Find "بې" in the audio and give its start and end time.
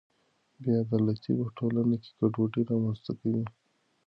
0.61-0.71